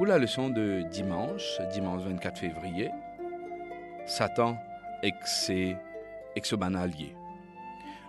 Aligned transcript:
Pour 0.00 0.06
la 0.06 0.18
leçon 0.18 0.48
de 0.48 0.82
dimanche, 0.90 1.60
dimanche 1.74 2.00
24 2.04 2.38
février, 2.38 2.88
Satan 4.06 4.56
ex 5.02 5.52
exobanalier. 6.34 7.14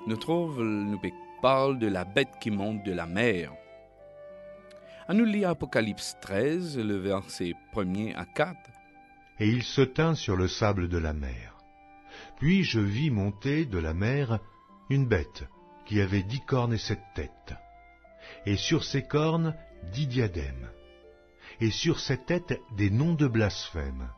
Nous 0.07 0.15
nous 0.15 1.01
parle 1.41 1.79
de 1.79 1.87
la 1.87 2.05
bête 2.05 2.31
qui 2.39 2.49
monte 2.49 2.81
de 2.83 2.93
la 2.93 3.05
mer. 3.05 3.51
À 5.09 5.13
nous 5.13 5.25
lire 5.25 5.49
Apocalypse 5.49 6.15
13, 6.21 6.77
le 6.79 6.95
verset 6.95 7.55
1er 7.73 8.15
à 8.15 8.23
4. 8.23 8.55
Et 9.41 9.49
il 9.49 9.61
se 9.61 9.81
tint 9.81 10.15
sur 10.15 10.37
le 10.37 10.47
sable 10.47 10.87
de 10.87 10.97
la 10.97 11.11
mer. 11.11 11.57
Puis 12.37 12.63
je 12.63 12.79
vis 12.79 13.11
monter 13.11 13.65
de 13.65 13.79
la 13.79 13.93
mer 13.93 14.39
une 14.89 15.07
bête 15.07 15.43
qui 15.85 15.99
avait 15.99 16.23
dix 16.23 16.39
cornes 16.39 16.71
et 16.71 16.77
sept 16.77 17.01
têtes, 17.15 17.53
et 18.45 18.55
sur 18.55 18.85
ses 18.85 19.03
cornes 19.03 19.53
dix 19.91 20.07
diadèmes, 20.07 20.69
et 21.61 21.69
sur 21.71 21.99
ses 21.99 22.17
têtes 22.17 22.59
des 22.75 22.89
noms 22.89 23.13
de 23.13 23.27
blasphème. 23.27 24.09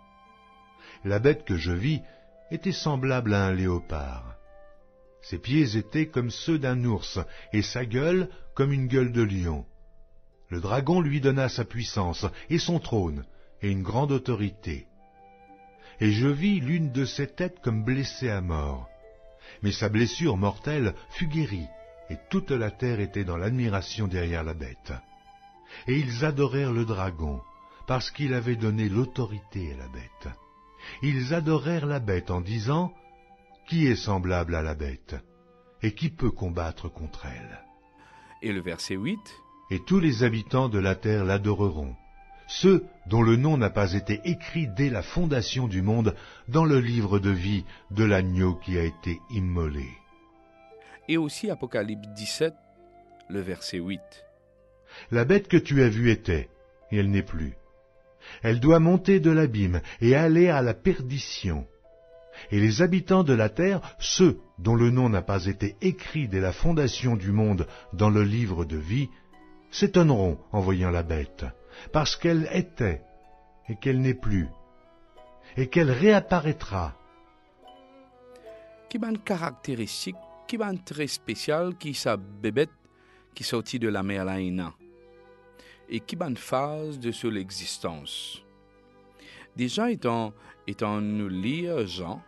La 1.04 1.20
bête 1.20 1.44
que 1.44 1.58
je 1.58 1.74
vis 1.74 2.02
était 2.50 2.72
semblable 2.72 3.34
à 3.34 3.46
un 3.46 3.54
léopard. 3.54 4.36
Ses 5.22 5.40
pieds 5.40 5.78
étaient 5.78 6.08
comme 6.08 6.32
ceux 6.32 6.58
d'un 6.58 6.84
ours, 6.86 7.20
et 7.52 7.62
sa 7.62 7.86
gueule 7.86 8.30
comme 8.56 8.72
une 8.72 8.88
gueule 8.88 9.12
de 9.12 9.22
lion. 9.22 9.66
Le 10.50 10.62
dragon 10.62 11.02
lui 11.02 11.20
donna 11.20 11.50
sa 11.50 11.66
puissance, 11.66 12.26
et 12.50 12.60
son 12.60 12.80
trône, 12.80 13.26
et 13.62 13.70
une 13.70 13.84
grande 13.84 14.12
autorité. 14.12 14.88
Et 16.00 16.12
je 16.12 16.28
vis 16.28 16.60
l'une 16.60 16.92
de 16.92 17.06
ses 17.06 17.28
têtes 17.28 17.60
comme 17.62 17.84
blessée 17.84 18.30
à 18.30 18.42
mort. 18.42 18.90
Mais 19.62 19.72
sa 19.72 19.90
blessure 19.90 20.38
mortelle 20.38 20.94
fut 21.12 21.28
guérie, 21.28 21.68
et 22.10 22.18
toute 22.30 22.52
la 22.52 22.72
terre 22.72 23.00
était 23.00 23.24
dans 23.26 23.38
l'admiration 23.38 24.08
derrière 24.08 24.44
la 24.44 24.54
bête. 24.54 24.94
Et 25.88 25.98
ils 25.98 26.26
adorèrent 26.26 26.74
le 26.74 26.86
dragon, 26.86 27.42
parce 27.88 28.12
qu'il 28.12 28.34
avait 28.34 28.56
donné 28.56 28.90
l'autorité 28.90 29.74
à 29.74 29.78
la 29.78 29.88
bête. 29.88 30.30
Ils 31.02 31.34
adorèrent 31.34 31.86
la 31.86 32.00
bête 32.00 32.32
en 32.32 32.42
disant, 32.42 32.94
qui 33.68 33.88
est 33.88 33.96
semblable 33.96 34.56
à 34.56 34.62
la 34.62 34.76
bête 34.76 35.16
Et 35.82 35.94
qui 35.94 36.10
peut 36.10 36.32
combattre 36.32 36.90
contre 36.90 37.26
elle? 37.26 37.62
Et 38.42 38.52
le 38.52 38.62
verset 38.62 38.96
8 38.96 39.20
Et 39.72 39.80
tous 39.80 40.00
les 40.00 40.24
habitants 40.24 40.70
de 40.70 40.80
la 40.80 40.96
terre 40.96 41.24
l'adoreront, 41.24 41.96
ceux 42.48 42.86
dont 43.08 43.22
le 43.22 43.36
nom 43.38 43.58
n'a 43.58 43.70
pas 43.70 43.94
été 43.94 44.20
écrit 44.26 44.68
dès 44.68 44.90
la 44.90 45.02
fondation 45.02 45.68
du 45.68 45.82
monde 45.82 46.16
dans 46.48 46.66
le 46.66 46.80
livre 46.80 47.20
de 47.20 47.30
vie 47.30 47.66
de 47.92 48.04
l'agneau 48.04 48.56
qui 48.56 48.78
a 48.78 48.84
été 48.84 49.20
immolé. 49.30 49.88
Et 51.08 51.18
aussi 51.18 51.50
Apocalypse 51.50 52.08
17, 52.10 52.54
le 53.30 53.42
verset 53.42 53.80
8. 53.80 54.00
La 55.12 55.26
bête 55.26 55.48
que 55.48 55.58
tu 55.58 55.82
as 55.84 55.90
vue 55.90 56.12
était, 56.12 56.50
et 56.92 56.98
elle 56.98 57.10
n'est 57.10 57.24
plus. 57.24 57.54
Elle 58.42 58.60
doit 58.60 58.80
monter 58.80 59.20
de 59.20 59.32
l'abîme 59.32 59.82
et 60.02 60.16
aller 60.16 60.50
à 60.50 60.62
la 60.62 60.74
perdition 60.74 61.66
et 62.52 62.60
les 62.60 62.82
habitants 62.82 63.24
de 63.24 63.34
la 63.34 63.50
terre, 63.50 63.82
ceux 64.00 64.40
dont 64.60 64.76
le 64.76 64.90
nom 64.90 65.10
n'a 65.10 65.22
pas 65.22 65.46
été 65.46 65.76
écrit 65.82 66.28
dès 66.28 66.40
la 66.40 66.52
fondation 66.52 67.16
du 67.16 67.32
monde 67.32 67.68
dans 67.94 68.10
le 68.10 68.24
livre 68.24 68.66
de 68.66 68.78
vie, 68.78 69.10
s'étonneront 69.72 70.38
en 70.52 70.60
voyant 70.60 70.92
la 70.92 71.04
bête, 71.04 71.46
parce 71.92 72.16
qu'elle 72.16 72.48
était, 72.52 73.02
et 73.70 73.76
qu'elle 73.76 74.02
n'est 74.02 74.14
plus, 74.14 74.48
et 75.58 75.68
qu'elle 75.68 75.92
réapparaîtra. 75.92 76.96
Qui 78.90 78.98
une 78.98 79.20
caractéristique, 79.20 80.16
qui 80.48 80.58
une 80.58 80.84
très 80.84 81.08
spécial 81.08 81.76
qui 81.78 81.96
sa 81.96 82.18
bébête 82.18 82.70
qui 83.34 83.44
sortit 83.44 83.80
de 83.80 83.88
la 83.88 84.04
mer 84.04 84.28
et 85.94 86.00
qui 86.00 86.18
une 86.20 86.36
phase 86.36 87.00
de 87.00 87.12
son 87.12 87.36
existence. 87.36 88.42
Déjà, 89.56 89.92
étant, 89.92 90.34
étant 90.66 91.00
nous 91.00 91.30
lire 91.30 91.86
Jean, 91.86 92.20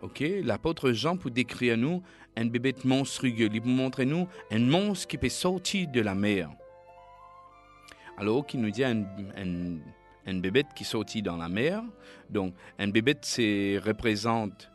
ok, 0.00 0.24
l'apôtre 0.42 0.92
Jean 0.92 1.18
pour 1.18 1.30
décrire 1.30 1.76
nous 1.76 2.02
un 2.34 2.46
bébé 2.46 2.74
monstrueux, 2.82 3.50
il 3.52 3.62
montrer 3.62 4.06
nous 4.06 4.26
un 4.50 4.58
monstre 4.58 5.06
qui 5.06 5.18
peut 5.18 5.28
sortir 5.28 5.86
de 5.88 6.00
la 6.00 6.14
mer. 6.14 6.50
Alors, 8.16 8.46
qui 8.46 8.56
nous 8.56 8.70
dit 8.70 8.84
un, 8.84 9.04
un, 10.26 10.38
bébé 10.38 10.62
qui 10.74 10.84
sortit 10.84 11.20
dans 11.20 11.36
la 11.36 11.50
mer. 11.50 11.82
Donc, 12.30 12.54
un 12.78 12.88
bébé, 12.88 13.14
représente 13.84 14.70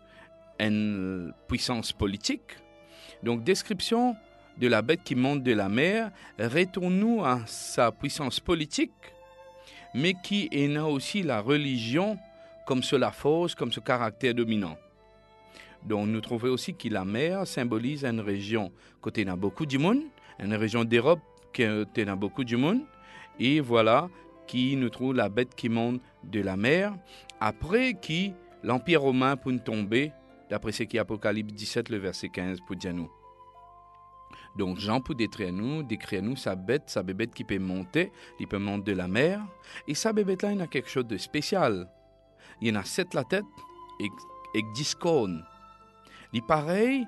une 0.59 1.33
puissance 1.47 1.93
politique. 1.93 2.57
Donc, 3.23 3.43
description 3.43 4.15
de 4.59 4.67
la 4.67 4.81
bête 4.81 5.01
qui 5.03 5.15
monte 5.15 5.43
de 5.43 5.53
la 5.53 5.69
mer, 5.69 6.11
retourne-nous 6.37 7.23
à 7.23 7.41
sa 7.45 7.91
puissance 7.91 8.39
politique 8.39 8.91
mais 9.93 10.13
qui 10.13 10.49
a 10.75 10.85
aussi 10.85 11.23
la 11.23 11.41
religion 11.41 12.17
comme 12.65 12.83
cela 12.83 13.11
force, 13.11 13.55
comme 13.55 13.71
ce 13.71 13.79
caractère 13.79 14.33
dominant. 14.33 14.77
Donc 15.83 16.07
nous 16.07 16.21
trouvons 16.21 16.49
aussi 16.49 16.75
que 16.75 16.89
la 16.89 17.05
mer 17.05 17.47
symbolise 17.47 18.05
une 18.05 18.19
région 18.19 18.71
côté 19.01 19.27
a 19.27 19.35
beaucoup 19.35 19.65
de 19.65 19.77
monde, 19.77 20.03
une 20.39 20.53
région 20.53 20.83
d'Europe 20.83 21.21
qui 21.53 21.63
a 21.63 22.15
beaucoup 22.15 22.43
de 22.43 22.55
monde, 22.55 22.81
et 23.39 23.59
voilà 23.59 24.09
qui 24.45 24.75
nous 24.75 24.89
trouve 24.89 25.15
la 25.15 25.29
bête 25.29 25.55
qui 25.55 25.69
monte 25.69 26.01
de 26.23 26.41
la 26.41 26.57
mer, 26.57 26.93
après 27.39 27.93
qui 27.93 28.33
l'Empire 28.63 29.01
romain 29.01 29.35
peut 29.37 29.57
tomber, 29.59 30.11
d'après 30.49 30.71
ce 30.71 30.83
qui 30.83 30.97
est 30.97 30.99
Apocalypse 30.99 31.53
17, 31.53 31.89
le 31.89 31.97
verset 31.97 32.29
15 32.29 32.59
pour 32.67 32.75
dire 32.75 32.93
nous. 32.93 33.09
Donc 34.57 34.77
Jean 34.77 34.99
peut 34.99 35.15
décrire 35.15 35.53
nous, 35.53 35.83
décrire 35.83 36.21
nous 36.21 36.35
sa 36.35 36.55
bête, 36.55 36.83
sa 36.87 37.03
bébête 37.03 37.33
qui 37.33 37.43
peut 37.43 37.59
monter, 37.59 38.11
il 38.39 38.47
peut 38.47 38.57
monter 38.57 38.91
de 38.91 38.97
la 38.97 39.07
mer. 39.07 39.41
Et 39.87 39.93
sa 39.93 40.13
bébête 40.13 40.41
là, 40.41 40.51
il 40.51 40.61
a 40.61 40.67
quelque 40.67 40.89
chose 40.89 41.07
de 41.07 41.17
spécial. 41.17 41.87
Il 42.61 42.67
y 42.67 42.71
en 42.71 42.79
a 42.79 42.83
sept 42.83 43.13
la 43.13 43.23
tête 43.23 43.45
et, 43.99 44.61
dix 44.75 44.95
cornes. 44.95 45.45
Il 46.33 46.41
pareil 46.43 47.07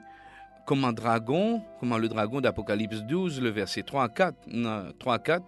comme 0.66 0.86
un 0.86 0.94
dragon, 0.94 1.62
comme 1.80 1.98
le 1.98 2.08
dragon 2.08 2.40
d'Apocalypse 2.40 3.02
12, 3.02 3.42
le 3.42 3.50
verset 3.50 3.84
3 3.84 4.04
à 4.04 4.10
4, 4.10 4.98
3 5.00 5.14
à 5.14 5.20
4 5.20 5.44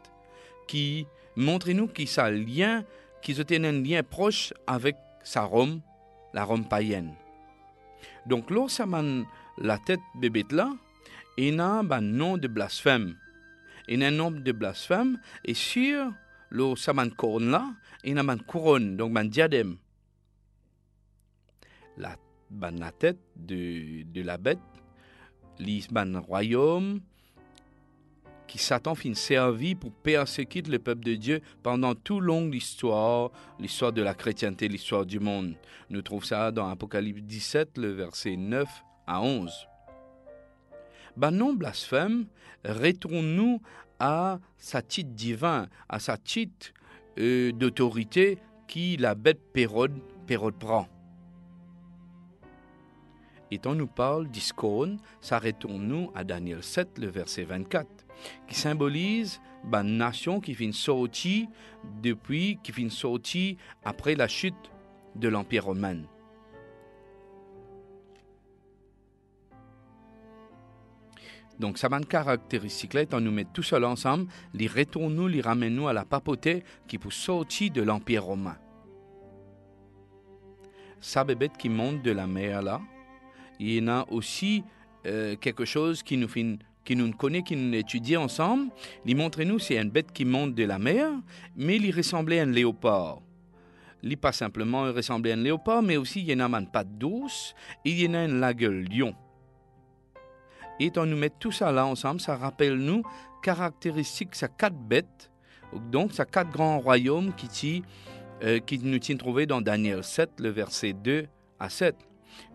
qui 0.68 1.08
montre 1.36 1.70
nous 1.72 1.88
qu'il 1.88 2.10
a 2.18 2.26
un 2.26 2.32
lien, 2.32 2.84
qu'ils 3.22 3.42
ont 3.42 3.46
un 3.50 3.72
lien 3.72 4.04
proche 4.04 4.54
avec 4.68 4.96
sa 5.24 5.44
Rome, 5.44 5.82
la 6.34 6.44
Rome 6.44 6.66
païenne. 6.66 7.14
Donc, 8.26 8.50
lorsque 8.50 8.84
la 9.58 9.78
tête 9.78 10.00
bébête 10.16 10.52
là, 10.52 10.70
il 11.38 11.60
a 11.60 11.80
un 11.80 12.02
nom 12.02 12.38
de 12.38 12.48
blasphème. 12.48 13.16
Il 13.88 14.04
a 14.04 14.08
un 14.08 14.12
nom 14.12 14.32
de 14.32 14.52
blasphème 14.52 15.20
et 15.44 15.54
sur 15.54 16.12
le 16.50 16.76
saman 16.76 17.10
couronne 17.10 17.50
là, 17.50 17.74
il 18.04 18.18
a 18.18 18.22
une 18.22 18.42
couronne, 18.42 18.96
donc 18.96 19.18
un 19.18 19.26
diadème. 19.26 19.78
La, 21.98 22.16
ban, 22.50 22.72
la 22.78 22.92
tête 22.92 23.20
de, 23.36 24.04
de 24.04 24.22
la 24.22 24.38
bête, 24.38 24.60
un 25.96 26.20
royaume 26.20 27.02
qui 28.48 28.58
Satan 28.58 28.94
fin 28.94 29.14
servi 29.16 29.74
pour 29.74 29.92
persécuter 29.92 30.70
le 30.70 30.80
peuple 30.80 31.04
de 31.04 31.16
Dieu 31.16 31.42
pendant 31.64 31.96
toute 31.96 32.22
longue 32.22 32.54
l'histoire, 32.54 33.32
l'histoire 33.60 33.92
de 33.92 34.02
la 34.02 34.14
chrétienté, 34.14 34.68
l'histoire 34.68 35.06
du 35.06 35.20
monde. 35.20 35.56
Nous 35.90 36.02
trouvons 36.02 36.22
ça 36.22 36.52
dans 36.52 36.70
Apocalypse 36.70 37.22
17, 37.22 37.78
le 37.78 37.92
verset 37.92 38.36
9 38.36 38.68
à 39.08 39.22
11 39.22 39.68
ben 41.18 41.32
non 41.32 41.54
blasphème, 41.54 42.26
retourne-nous 42.66 43.62
à 44.00 44.40
sa 44.58 44.82
titre 44.82 45.12
divin, 45.12 45.68
à 45.90 46.00
sa 46.00 46.18
titre 46.18 46.74
euh, 47.20 47.52
d'autorité 47.52 48.40
qui 48.68 48.98
la 48.98 49.16
bête 49.16 49.42
Pérode, 49.54 50.00
Pérode 50.26 50.56
prend. 50.56 50.88
Et 53.52 53.60
on 53.66 53.76
nous 53.76 53.88
parle 53.88 54.28
d'Iscone, 54.30 54.98
ça 55.22 55.38
retourne-nous 55.38 56.12
à 56.16 56.24
Daniel 56.24 56.64
7, 56.64 56.98
le 56.98 57.08
verset 57.08 57.44
24, 57.44 57.88
qui 58.48 58.56
symbolise 58.56 59.40
la 59.72 59.84
nation 59.84 60.40
qui 60.40 60.54
vient 60.54 60.72
sortir 60.72 61.48
depuis, 62.02 62.58
qui 62.64 62.72
vient 62.72 62.90
sortir 62.90 63.56
après 63.84 64.16
la 64.16 64.28
chute 64.28 64.56
de 65.16 65.28
l'Empire 65.28 65.66
romain. 65.66 66.02
Donc, 71.60 71.78
ça 71.78 71.88
une 71.92 72.06
caractéristique 72.06 72.94
là, 72.94 73.04
on 73.14 73.22
nous 73.22 73.32
met 73.32 73.46
tout 73.46 73.64
seul 73.64 73.86
ensemble, 73.86 74.28
les 74.54 74.68
retournons, 74.68 75.28
les 75.28 75.42
ramène-nous 75.42 75.88
à 75.88 75.94
la 75.94 76.06
papauté 76.06 76.64
qui 76.88 76.98
peut 76.98 77.12
sortir 77.12 77.72
de 77.72 77.82
l'Empire 77.82 78.24
romain. 78.24 78.58
Ça 81.00 81.24
bébête 81.24 81.58
qui 81.58 81.70
monte 81.70 82.02
de 82.02 82.12
la 82.12 82.28
mer 82.28 82.62
là, 82.62 82.82
il 83.60 83.76
y 83.76 83.82
en 83.82 83.88
a 83.88 84.06
aussi 84.10 84.64
euh, 85.06 85.36
quelque 85.36 85.66
chose 85.66 86.02
qui 86.02 86.18
nous 86.18 86.28
qui 86.84 86.96
nous 86.98 87.14
connaît, 87.14 87.44
qui 87.44 87.56
nous 87.56 87.74
étudie 87.76 88.18
ensemble. 88.18 88.70
Il 89.06 89.16
montre 89.16 89.42
nous 89.44 89.60
c'est 89.60 89.78
une 89.78 89.90
bête 89.90 90.12
qui 90.12 90.26
monte 90.26 90.56
de 90.56 90.64
la 90.64 90.80
mer, 90.80 91.12
mais 91.56 91.78
il 91.78 91.96
ressemblait 91.96 92.40
à 92.40 92.44
un 92.44 92.52
léopard. 92.52 93.22
Il 94.02 94.18
pas 94.18 94.34
simplement 94.34 94.84
ressemblait 94.92 95.32
à 95.32 95.36
un 95.36 95.44
léopard, 95.44 95.82
mais 95.82 95.96
aussi 95.96 96.22
il 96.22 96.30
y 96.30 96.34
en 96.34 96.54
a 96.54 96.60
une 96.60 96.70
patte 96.70 96.98
douce, 96.98 97.56
et 97.86 97.92
il 97.92 98.02
y 98.02 98.08
en 98.08 98.16
a 98.16 98.26
une 98.26 98.40
la 98.40 98.54
gueule 98.54 98.86
lion. 98.92 99.16
Et 100.80 100.92
on 100.98 101.06
nous 101.06 101.18
met 101.18 101.30
tout 101.30 101.52
ça 101.52 101.72
là 101.72 101.86
ensemble, 101.86 102.20
ça 102.20 102.36
rappelle 102.36 102.76
nous 102.76 103.04
caractéristiques, 103.42 104.36
ça 104.36 104.48
quatre 104.48 104.76
bêtes, 104.76 105.30
Donc, 105.92 106.14
ça 106.14 106.26
quatre 106.26 106.52
grands 106.52 106.80
royaumes 106.80 107.34
qui, 107.34 107.84
euh, 108.44 108.60
qui 108.60 108.80
nous 108.80 109.00
tiennent 109.00 109.18
trouver 109.18 109.46
dans 109.46 109.62
Daniel 109.62 110.04
7, 110.04 110.40
le 110.40 110.50
verset 110.50 110.94
2 110.94 111.28
à 111.60 111.70
7. 111.70 111.96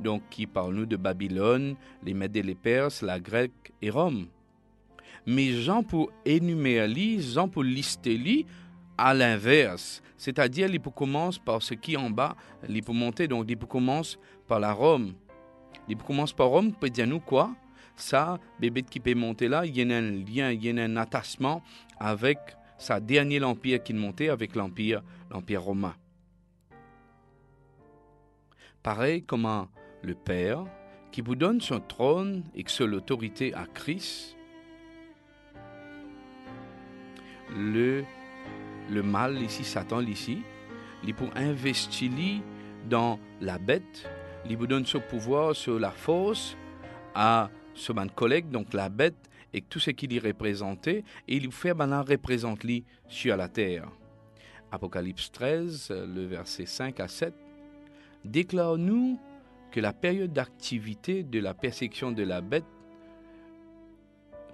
Donc, 0.00 0.22
qui 0.30 0.46
parle 0.46 0.74
nous 0.74 0.86
de 0.86 0.96
Babylone, 0.96 1.76
les 2.02 2.14
Mèdes 2.14 2.36
et 2.36 2.42
les 2.42 2.54
Perses, 2.54 3.02
la 3.02 3.20
Grecque 3.20 3.72
et 3.82 3.90
Rome. 3.90 4.26
Mais 5.26 5.52
Jean 5.52 5.82
pour 5.82 6.10
énumérer, 6.24 7.18
Jean 7.20 7.48
pour 7.48 7.62
lister, 7.62 8.46
à 8.96 9.14
l'inverse. 9.14 10.02
C'est-à-dire, 10.16 10.68
il 10.68 10.80
commence 10.80 11.38
par 11.38 11.62
ce 11.62 11.74
qui 11.74 11.94
est 11.94 11.96
en 11.96 12.10
bas, 12.10 12.34
il 12.68 12.82
peut 12.82 12.92
monter, 12.92 13.28
donc 13.28 13.46
il 13.48 13.56
commence 13.56 14.18
par 14.48 14.58
la 14.58 14.72
Rome. 14.72 15.14
Il 15.88 15.96
commence 15.96 16.32
par 16.32 16.48
Rome, 16.48 16.72
peut 16.72 16.90
dire 16.90 17.06
nous 17.06 17.20
quoi? 17.20 17.50
Ça, 17.98 18.38
bébé 18.60 18.82
qui 18.82 19.00
peut 19.00 19.14
monter 19.14 19.48
là, 19.48 19.66
il 19.66 19.76
y 19.76 19.82
a 19.82 19.96
un 19.96 20.00
lien, 20.00 20.50
il 20.50 20.64
y 20.64 20.70
a 20.70 20.82
un 20.82 20.96
attachement 20.96 21.62
avec 21.98 22.38
sa 22.78 23.00
dernier 23.00 23.42
empire 23.42 23.82
qui 23.82 23.92
montait, 23.92 24.28
avec 24.28 24.54
l'empire, 24.54 25.02
l'empire 25.30 25.62
romain. 25.62 25.94
Pareil 28.82 29.22
comme 29.24 29.66
le 30.02 30.14
Père 30.14 30.64
qui 31.10 31.20
vous 31.20 31.34
donne 31.34 31.60
son 31.60 31.80
trône 31.80 32.44
et 32.54 32.62
que 32.62 32.84
l'autorité 32.84 33.52
à 33.54 33.66
Christ, 33.66 34.36
le 37.56 38.04
le 38.90 39.02
mal 39.02 39.40
ici, 39.42 39.64
Satan 39.64 40.00
ici, 40.00 40.42
il 41.04 41.14
peut 41.14 41.28
investir 41.34 42.10
dans 42.88 43.18
la 43.40 43.58
bête, 43.58 44.08
il 44.48 44.56
vous 44.56 44.66
donne 44.66 44.86
ce 44.86 44.98
pouvoir 44.98 45.54
sur 45.54 45.78
la 45.78 45.90
force 45.90 46.56
à 47.14 47.50
ce 47.78 47.92
man 47.92 48.10
collègue, 48.10 48.50
donc 48.50 48.74
la 48.74 48.88
bête, 48.88 49.30
et 49.52 49.62
tout 49.62 49.78
ce 49.78 49.90
qu'il 49.90 50.12
y 50.12 50.18
représentait, 50.18 51.04
et 51.26 51.36
il 51.36 51.50
fait 51.50 51.74
maintenant 51.74 52.02
représente 52.02 52.64
lui 52.64 52.84
sur 53.08 53.36
la 53.36 53.48
terre. 53.48 53.88
Apocalypse 54.70 55.32
13, 55.32 55.90
le 55.90 56.26
verset 56.26 56.66
5 56.66 57.00
à 57.00 57.08
7, 57.08 57.32
déclare-nous 58.24 59.18
que 59.70 59.80
la 59.80 59.92
période 59.92 60.32
d'activité 60.32 61.22
de 61.22 61.40
la 61.40 61.54
persécution 61.54 62.12
de 62.12 62.22
la 62.22 62.40
bête 62.40 62.64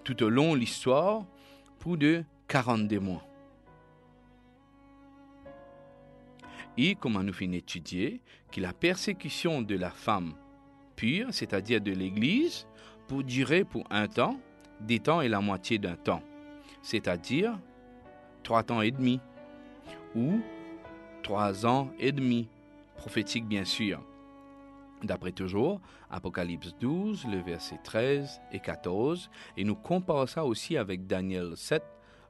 tout 0.05 0.23
au 0.23 0.29
long 0.29 0.53
de 0.53 0.59
l'histoire, 0.59 1.25
pour 1.79 1.97
de 1.97 2.25
42 2.47 3.01
mois. 3.01 3.27
et 6.77 6.95
comment 6.95 7.23
nous 7.23 7.33
finissons 7.33 7.59
étudier 7.59 8.21
que 8.51 8.61
la 8.61 8.73
persécution 8.73 9.63
de 9.63 9.77
la 9.77 9.91
femme 9.91 10.35
pure, 10.97 11.29
c'est-à-dire 11.31 11.81
de 11.81 11.93
l'Église, 11.93 12.67
pour 13.07 13.23
durer 13.23 13.65
pour 13.65 13.85
un 13.91 14.09
temps, 14.09 14.39
des 14.81 15.01
temps 15.01 15.21
et 15.21 15.29
la 15.29 15.41
moitié 15.41 15.79
d'un 15.79 15.97
temps, 15.97 16.23
c'est-à-dire 16.83 17.59
trois 18.43 18.63
temps 18.63 18.83
et 18.83 18.91
demi, 18.91 19.21
ou 20.15 20.41
trois 21.23 21.67
ans 21.67 21.91
et 21.99 22.13
demi, 22.13 22.49
prophétique 22.97 23.47
bien 23.47 23.65
sûr. 23.65 24.01
D'après 25.03 25.33
toujours, 25.33 25.81
Apocalypse 26.11 26.75
12, 26.81 27.27
le 27.27 27.39
verset 27.39 27.79
13 27.83 28.41
et 28.53 28.61
14, 28.61 29.31
et 29.57 29.65
nous 29.65 29.75
comparons 29.75 30.27
ça 30.27 30.45
aussi 30.45 30.77
avec 30.77 31.07
Daniel 31.07 31.57
7, 31.57 31.83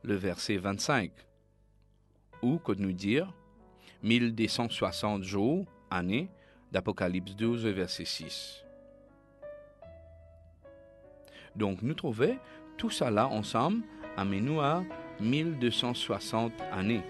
le 0.03 0.15
verset 0.15 0.57
25, 0.57 1.13
ou 2.43 2.59
que 2.59 2.73
nous 2.73 2.93
dire, 2.93 3.33
1260 4.03 5.23
jours, 5.23 5.67
années, 5.91 6.29
d'Apocalypse 6.73 7.37
12, 7.37 7.67
verset 7.67 8.05
6. 8.05 8.64
Donc 11.57 11.83
nous 11.83 11.95
trouvons 11.95 12.37
tout 12.77 12.91
ça 12.91 13.11
là 13.11 13.29
ensemble, 13.29 13.83
à 14.17 14.25
1260 15.21 16.53
années. 16.73 17.03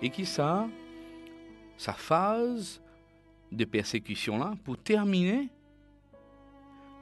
Et 0.00 0.10
qui 0.10 0.26
ça, 0.26 0.66
sa 1.76 1.92
phase 1.92 2.80
de 3.50 3.64
persécution 3.64 4.38
là, 4.38 4.52
pour 4.64 4.78
terminer, 4.78 5.48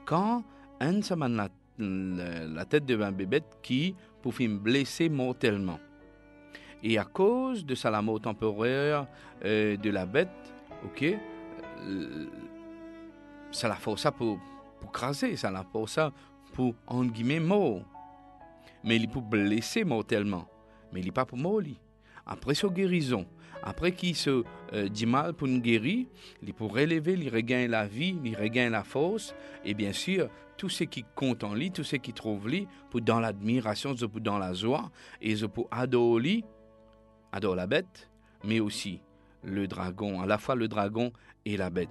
quand 0.05 0.43
un 0.79 1.01
semaine 1.01 1.35
la, 1.77 2.65
tête 2.65 2.85
de 2.85 3.01
un 3.01 3.11
bébé 3.11 3.41
qui 3.61 3.95
pouvait 4.21 4.47
me 4.47 4.57
blesser 4.57 5.09
mortellement. 5.09 5.79
Et 6.83 6.97
à 6.97 7.03
cause 7.03 7.65
de 7.65 7.75
sa 7.75 8.01
mort 8.01 8.19
temporaire 8.19 9.07
euh, 9.45 9.77
de 9.77 9.89
la 9.89 10.05
bête, 10.05 10.29
ok, 10.83 11.03
euh, 11.03 12.25
ça 13.51 13.67
la 13.67 13.77
ça 13.97 14.11
pour, 14.11 14.39
pour 14.79 14.91
craser, 14.91 15.35
ça 15.35 15.51
la 15.51 15.65
ça 15.87 16.11
pour, 16.53 16.75
en 16.87 17.05
guillemets, 17.05 17.39
mort. 17.39 17.81
Mais 18.83 18.97
il 18.97 19.07
peut 19.07 19.21
blesser 19.21 19.83
mortellement. 19.83 20.47
Mais 20.91 20.99
il 20.99 21.05
n'est 21.05 21.11
pas 21.11 21.25
pour 21.25 21.37
mourir. 21.37 21.75
Après 22.25 22.53
sa 22.53 22.67
guérison, 22.67 23.25
après 23.63 23.91
qu'il 23.91 24.15
se 24.15 24.43
euh, 24.73 24.87
dit 24.87 25.05
mal 25.05 25.33
pour 25.33 25.47
nous 25.47 25.59
guérir, 25.59 26.07
il 26.41 26.53
peut 26.53 26.65
relever, 26.65 27.13
il 27.13 27.29
regagne 27.29 27.69
la 27.69 27.85
vie, 27.85 28.15
il 28.23 28.35
regagne 28.35 28.71
la 28.71 28.83
force. 28.83 29.35
Et 29.63 29.73
bien 29.73 29.93
sûr, 29.93 30.29
tout 30.57 30.69
ce 30.69 30.83
qui 30.83 31.05
compte 31.15 31.43
en 31.43 31.53
lui, 31.53 31.71
tout 31.71 31.83
ce 31.83 31.95
qui 31.95 32.13
trouve 32.13 32.47
lui, 32.47 32.67
pour 32.89 33.01
dans 33.01 33.19
l'admiration, 33.19 33.95
dans 34.15 34.37
la 34.37 34.53
joie, 34.53 34.91
et 35.21 35.35
peux 35.35 35.63
adorer 35.71 36.43
adore 37.31 37.55
la 37.55 37.67
bête, 37.67 38.09
mais 38.43 38.59
aussi 38.59 39.01
le 39.43 39.67
dragon, 39.67 40.21
à 40.21 40.25
la 40.25 40.37
fois 40.37 40.55
le 40.55 40.67
dragon 40.67 41.11
et 41.45 41.57
la 41.57 41.69
bête. 41.69 41.89